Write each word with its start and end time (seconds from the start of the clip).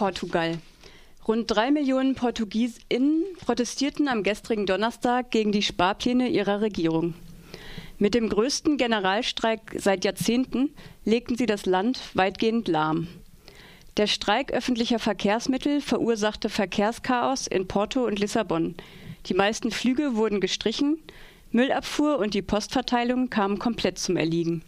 Portugal. 0.00 0.56
Rund 1.28 1.50
drei 1.50 1.70
Millionen 1.70 2.14
PortugiesInnen 2.14 3.22
protestierten 3.44 4.08
am 4.08 4.22
gestrigen 4.22 4.64
Donnerstag 4.64 5.30
gegen 5.30 5.52
die 5.52 5.60
Sparpläne 5.60 6.30
ihrer 6.30 6.62
Regierung. 6.62 7.12
Mit 7.98 8.14
dem 8.14 8.30
größten 8.30 8.78
Generalstreik 8.78 9.76
seit 9.76 10.06
Jahrzehnten 10.06 10.70
legten 11.04 11.36
sie 11.36 11.44
das 11.44 11.66
Land 11.66 12.00
weitgehend 12.14 12.66
lahm. 12.66 13.08
Der 13.98 14.06
Streik 14.06 14.54
öffentlicher 14.54 14.98
Verkehrsmittel 14.98 15.82
verursachte 15.82 16.48
Verkehrschaos 16.48 17.46
in 17.46 17.68
Porto 17.68 18.06
und 18.06 18.18
Lissabon. 18.18 18.76
Die 19.26 19.34
meisten 19.34 19.70
Flüge 19.70 20.16
wurden 20.16 20.40
gestrichen, 20.40 20.98
Müllabfuhr 21.50 22.16
und 22.16 22.32
die 22.32 22.40
Postverteilung 22.40 23.28
kamen 23.28 23.58
komplett 23.58 23.98
zum 23.98 24.16
Erliegen. 24.16 24.62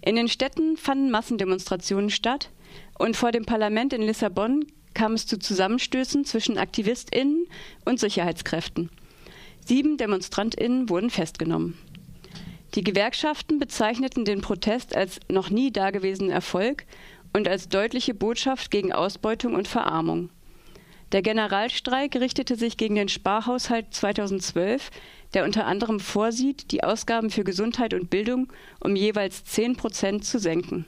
In 0.00 0.14
den 0.14 0.28
Städten 0.28 0.76
fanden 0.76 1.10
Massendemonstrationen 1.10 2.10
statt 2.10 2.50
und 2.98 3.16
vor 3.16 3.32
dem 3.32 3.44
Parlament 3.44 3.92
in 3.92 4.02
Lissabon 4.02 4.66
kam 4.94 5.14
es 5.14 5.26
zu 5.26 5.38
Zusammenstößen 5.38 6.24
zwischen 6.24 6.58
AktivistInnen 6.58 7.46
und 7.84 8.00
Sicherheitskräften. 8.00 8.90
Sieben 9.64 9.96
DemonstrantInnen 9.96 10.88
wurden 10.88 11.10
festgenommen. 11.10 11.76
Die 12.74 12.84
Gewerkschaften 12.84 13.58
bezeichneten 13.58 14.24
den 14.24 14.40
Protest 14.40 14.96
als 14.96 15.20
noch 15.30 15.50
nie 15.50 15.70
dagewesenen 15.70 16.30
Erfolg 16.30 16.84
und 17.32 17.48
als 17.48 17.68
deutliche 17.68 18.14
Botschaft 18.14 18.70
gegen 18.70 18.92
Ausbeutung 18.92 19.54
und 19.54 19.68
Verarmung. 19.68 20.30
Der 21.12 21.22
Generalstreik 21.22 22.16
richtete 22.16 22.56
sich 22.56 22.76
gegen 22.76 22.96
den 22.96 23.08
Sparhaushalt 23.08 23.94
2012, 23.94 24.90
der 25.32 25.44
unter 25.44 25.66
anderem 25.66 26.00
vorsieht, 26.00 26.72
die 26.72 26.82
Ausgaben 26.82 27.30
für 27.30 27.44
Gesundheit 27.44 27.94
und 27.94 28.10
Bildung 28.10 28.52
um 28.80 28.96
jeweils 28.96 29.44
10 29.44 29.76
Prozent 29.76 30.24
zu 30.24 30.38
senken. 30.38 30.86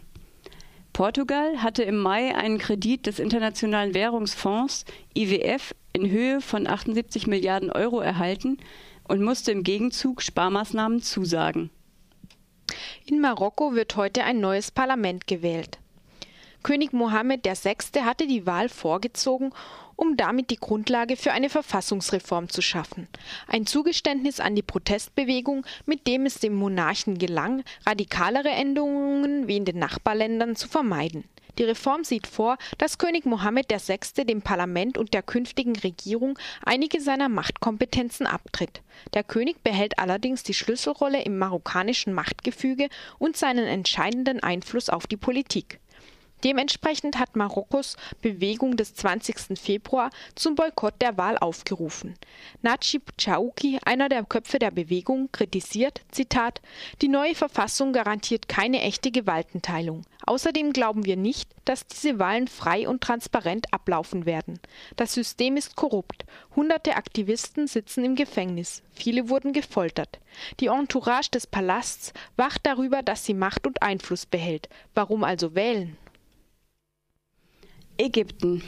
Portugal 0.97 1.63
hatte 1.63 1.83
im 1.83 1.99
Mai 1.99 2.35
einen 2.35 2.57
Kredit 2.57 3.05
des 3.05 3.19
Internationalen 3.19 3.93
Währungsfonds 3.93 4.87
IWF 5.15 5.75
in 5.93 6.09
Höhe 6.09 6.41
von 6.41 6.67
78 6.67 7.27
Milliarden 7.27 7.71
Euro 7.71 8.01
erhalten 8.01 8.57
und 9.07 9.23
musste 9.23 9.53
im 9.53 9.63
Gegenzug 9.63 10.23
Sparmaßnahmen 10.23 11.03
zusagen. 11.03 11.69
In 13.05 13.21
Marokko 13.21 13.75
wird 13.75 13.97
heute 13.97 14.25
ein 14.25 14.41
neues 14.41 14.71
Parlament 14.71 15.27
gewählt. 15.27 15.79
König 16.67 16.93
Mohammed 16.93 17.47
VI. 17.47 17.77
hatte 18.03 18.27
die 18.27 18.45
Wahl 18.45 18.69
vorgezogen, 18.69 19.53
um 19.95 20.17
damit 20.17 20.51
die 20.51 20.57
Grundlage 20.57 21.17
für 21.17 21.31
eine 21.31 21.49
Verfassungsreform 21.49 22.49
zu 22.49 22.61
schaffen. 22.61 23.07
Ein 23.47 23.67
Zugeständnis 23.67 24.41
an 24.41 24.57
die 24.57 24.63
Protestbewegung, 24.63 25.65
mit 25.85 26.09
dem 26.09 26.27
es 26.27 26.41
dem 26.41 26.57
Monarchen 26.57 27.19
gelang, 27.19 27.63
radikalere 27.87 28.49
Änderungen 28.49 29.47
wie 29.47 29.59
in 29.59 29.65
den 29.65 29.79
Nachbarländern 29.79 30.57
zu 30.57 30.67
vermeiden. 30.67 31.23
Die 31.57 31.63
Reform 31.63 32.03
sieht 32.03 32.27
vor, 32.27 32.59
dass 32.79 32.99
König 32.99 33.27
Mohammed 33.27 33.71
VI. 33.71 34.25
dem 34.25 34.43
Parlament 34.43 34.99
und 34.99 35.15
der 35.15 35.23
künftigen 35.23 35.77
Regierung 35.77 36.37
einige 36.65 37.01
seiner 37.01 37.29
Machtkompetenzen 37.29 38.27
abtritt. 38.27 38.83
Der 39.15 39.23
König 39.23 39.63
behält 39.63 40.01
allerdings 40.01 40.43
die 40.43 40.53
Schlüsselrolle 40.53 41.23
im 41.23 41.39
marokkanischen 41.39 42.13
Machtgefüge 42.13 42.89
und 43.21 43.37
seinen 43.37 43.69
entscheidenden 43.69 44.43
Einfluss 44.43 44.91
auf 44.91 45.07
die 45.07 45.17
Politik. 45.17 45.79
Dementsprechend 46.45 47.19
hat 47.19 47.35
Marokkos 47.35 47.97
Bewegung 48.21 48.77
des 48.77 48.95
20. 48.95 49.59
Februar 49.59 50.11
zum 50.35 50.55
Boykott 50.55 50.95
der 51.01 51.17
Wahl 51.17 51.39
aufgerufen. 51.39 52.15
Najib 52.63 53.13
Chauki, 53.19 53.79
einer 53.85 54.09
der 54.09 54.25
Köpfe 54.25 54.59
der 54.59 54.71
Bewegung, 54.71 55.31
kritisiert, 55.33 56.03
Zitat, 56.11 56.61
die 57.01 57.09
neue 57.09 57.35
Verfassung 57.35 57.93
garantiert 57.93 58.49
keine 58.49 58.83
echte 58.83 59.11
Gewaltenteilung. 59.11 60.03
Außerdem 60.27 60.73
glauben 60.73 61.05
wir 61.07 61.17
nicht, 61.17 61.49
dass 61.65 61.87
diese 61.87 62.19
Wahlen 62.19 62.49
frei 62.49 62.89
und 62.89 63.01
transparent 63.01 63.73
ablaufen 63.73 64.27
werden. 64.27 64.61
Das 64.97 65.15
System 65.15 65.57
ist 65.57 65.77
korrupt. 65.77 66.25
Hunderte 66.55 66.97
Aktivisten 66.97 67.67
sitzen 67.67 68.05
im 68.05 68.15
Gefängnis. 68.15 68.83
Viele 68.93 69.29
wurden 69.29 69.53
gefoltert. 69.53 70.19
Die 70.61 70.67
Entourage 70.67 71.31
des 71.31 71.47
Palasts 71.47 72.13
wacht 72.37 72.67
darüber, 72.67 73.03
dass 73.03 73.25
sie 73.25 73.35
Macht 73.35 73.67
und 73.67 73.83
Einfluss 73.83 74.27
behält. 74.27 74.69
Warum 74.95 75.25
also 75.25 75.55
wählen? 75.55 75.97
Ägypten. 77.99 78.63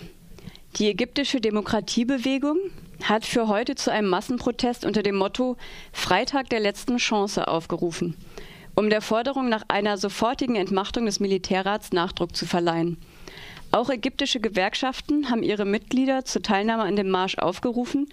Die 0.76 0.88
ägyptische 0.88 1.40
Demokratiebewegung 1.42 2.56
hat 3.04 3.26
für 3.26 3.48
heute 3.48 3.74
zu 3.74 3.92
einem 3.92 4.08
Massenprotest 4.08 4.86
unter 4.86 5.02
dem 5.02 5.16
Motto 5.16 5.58
Freitag 5.92 6.48
der 6.48 6.60
letzten 6.60 6.96
Chance 6.96 7.46
aufgerufen, 7.46 8.16
um 8.74 8.88
der 8.88 9.02
Forderung 9.02 9.50
nach 9.50 9.64
einer 9.68 9.98
sofortigen 9.98 10.56
Entmachtung 10.56 11.04
des 11.04 11.20
Militärrats 11.20 11.92
Nachdruck 11.92 12.34
zu 12.34 12.46
verleihen. 12.46 12.96
Auch 13.70 13.90
ägyptische 13.90 14.40
Gewerkschaften 14.40 15.30
haben 15.30 15.42
ihre 15.42 15.66
Mitglieder 15.66 16.24
zur 16.24 16.42
Teilnahme 16.42 16.84
an 16.84 16.96
dem 16.96 17.10
Marsch 17.10 17.36
aufgerufen 17.36 18.08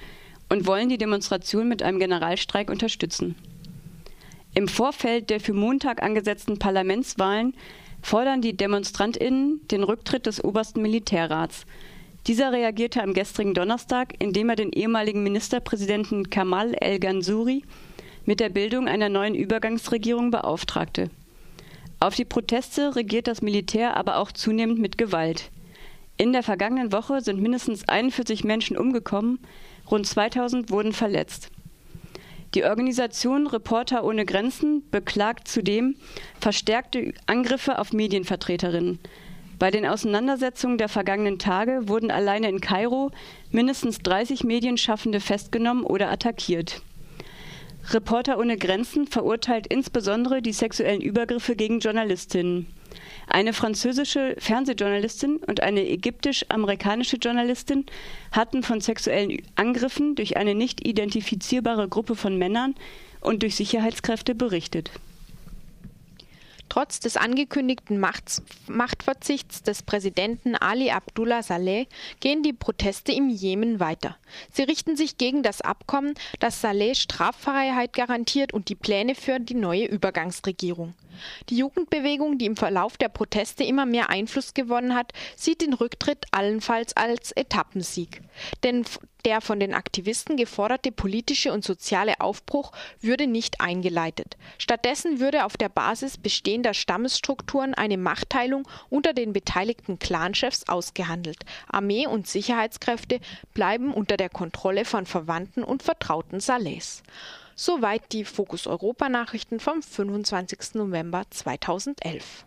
und 0.50 0.68
wollen 0.68 0.90
die 0.90 0.98
Demonstration 0.98 1.70
mit 1.70 1.82
einem 1.82 2.00
Generalstreik 2.00 2.70
unterstützen. 2.70 3.36
Im 4.54 4.68
Vorfeld 4.68 5.30
der 5.30 5.40
für 5.40 5.54
Montag 5.54 6.04
angesetzten 6.04 6.60
Parlamentswahlen 6.60 7.56
fordern 8.06 8.40
die 8.40 8.56
DemonstrantInnen 8.56 9.62
den 9.72 9.82
Rücktritt 9.84 10.28
des 10.28 10.44
obersten 10.44 10.80
Militärrats. 10.84 11.66
Dieser 12.28 12.52
reagierte 12.52 13.02
am 13.02 13.16
gestrigen 13.16 13.56
Donnerstag, 13.56 14.14
indem 14.20 14.50
er 14.50 14.56
den 14.56 14.72
ehemaligen 14.72 15.24
Ministerpräsidenten 15.24 16.30
Kamal 16.30 16.76
El-Gansuri 16.76 17.64
mit 18.24 18.40
der 18.40 18.50
Bildung 18.50 18.88
einer 18.88 19.10
neuen 19.10 19.34
Übergangsregierung 19.34 20.30
beauftragte. 20.30 21.10
Auf 22.00 22.14
die 22.14 22.26
Proteste 22.26 22.96
regiert 22.96 23.26
das 23.26 23.42
Militär 23.42 23.98
aber 23.98 24.18
auch 24.18 24.32
zunehmend 24.32 24.78
mit 24.78 25.00
Gewalt. 25.00 25.50
In 26.18 26.32
der 26.32 26.44
vergangenen 26.44 26.92
Woche 26.92 27.22
sind 27.22 27.42
mindestens 27.42 27.90
41 27.90 28.44
Menschen 28.44 28.78
umgekommen, 28.78 29.40
rund 29.90 30.06
2000 30.06 30.70
wurden 30.70 30.94
verletzt. 30.94 31.50
Die 32.56 32.64
Organisation 32.64 33.48
Reporter 33.48 34.06
ohne 34.06 34.26
Grenzen 34.26 34.90
beklagt 34.90 35.50
zudem 35.50 35.98
verstärkte 36.40 37.14
Angriffe 37.26 37.80
auf 37.80 37.92
Medienvertreterinnen. 37.92 39.00
Bei 39.60 39.72
den 39.72 39.86
Auseinandersetzungen 39.86 40.78
der 40.78 40.88
vergangenen 40.88 41.38
Tage 41.38 41.90
wurden 41.90 42.12
alleine 42.12 42.48
in 42.48 42.62
Kairo 42.62 43.12
mindestens 43.52 44.00
30 44.00 44.46
Medienschaffende 44.46 45.20
festgenommen 45.20 45.84
oder 45.84 46.10
attackiert. 46.10 46.82
Reporter 47.92 48.40
ohne 48.40 48.58
Grenzen 48.58 49.06
verurteilt 49.06 49.68
insbesondere 49.68 50.42
die 50.42 50.54
sexuellen 50.54 51.02
Übergriffe 51.02 51.58
gegen 51.58 51.80
Journalistinnen. 51.80 52.68
Eine 53.28 53.54
französische 53.54 54.36
Fernsehjournalistin 54.38 55.38
und 55.38 55.62
eine 55.62 55.88
ägyptisch-amerikanische 55.88 57.18
Journalistin 57.18 57.86
hatten 58.32 58.64
von 58.64 58.82
sexuellen 58.82 59.42
Angriffen 59.56 60.16
durch 60.16 60.38
eine 60.38 60.56
nicht 60.56 60.88
identifizierbare 60.88 61.88
Gruppe 61.88 62.16
von 62.16 62.38
Männern 62.38 62.76
und 63.22 63.42
durch 63.44 63.56
Sicherheitskräfte 63.56 64.36
berichtet. 64.36 64.92
Trotz 66.70 67.00
des 67.00 67.16
angekündigten 67.16 68.00
Machts 68.00 68.42
Machtverzichts 68.68 69.64
des 69.64 69.84
Präsidenten 69.84 70.56
Ali 70.56 70.92
Abdullah 70.92 71.44
Saleh 71.44 71.88
gehen 72.20 72.44
die 72.44 72.54
Proteste 72.54 73.12
im 73.12 73.30
Jemen 73.30 73.80
weiter. 73.80 74.18
Sie 74.52 74.64
richten 74.64 74.98
sich 74.98 75.18
gegen 75.18 75.44
das 75.44 75.62
Abkommen, 75.62 76.16
das 76.40 76.62
Saleh 76.62 76.96
Straffreiheit 76.96 77.94
garantiert 77.94 78.54
und 78.54 78.70
die 78.70 78.76
Pläne 78.76 79.16
für 79.16 79.40
die 79.40 79.54
neue 79.54 79.86
Übergangsregierung. 79.86 80.96
Die 81.50 81.58
Jugendbewegung, 81.58 82.38
die 82.38 82.46
im 82.46 82.56
Verlauf 82.56 82.98
der 82.98 83.10
Proteste 83.10 83.64
immer 83.64 83.86
mehr 83.86 84.10
Einfluss 84.10 84.54
gewonnen 84.54 84.96
hat, 84.96 85.14
sieht 85.36 85.62
den 85.62 85.74
Rücktritt 85.74 86.26
allenfalls 86.32 86.96
als 86.96 87.32
Etappensieg. 87.32 88.22
Denn 88.64 88.86
der 89.26 89.42
von 89.42 89.60
den 89.60 89.74
Aktivisten 89.74 90.38
geforderte 90.38 90.92
politische 90.92 91.52
und 91.52 91.64
soziale 91.64 92.22
Aufbruch 92.22 92.72
würde 93.02 93.26
nicht 93.26 93.60
eingeleitet. 93.60 94.38
Stattdessen 94.60 95.20
würde 95.20 95.46
auf 95.46 95.58
der 95.58 95.70
Basis 95.70 96.18
bestehender 96.20 96.76
Stammesstrukturen 96.76 97.74
eine 97.74 97.98
Machtteilung 97.98 98.68
unter 98.90 99.14
den 99.14 99.34
beteiligten 99.34 99.98
Clanchefs 99.98 100.68
ausgehandelt. 100.68 101.40
Armee 101.68 102.06
und 102.06 102.28
Sicherheitskräfte 102.28 103.20
bleiben 103.56 103.94
unter 103.94 104.16
der 104.16 104.30
Kontrolle 104.30 104.86
von 104.86 105.08
Verwandten 105.08 105.64
und 105.64 105.82
Vertrauten 105.82 106.40
Salehs. 106.40 107.02
Soweit 107.58 108.12
die 108.12 108.26
Fokus 108.26 108.68
Europa 108.68 109.08
Nachrichten 109.08 109.62
vom 109.62 109.82
25. 109.82 110.74
November 110.74 111.24
2011. 111.30 112.44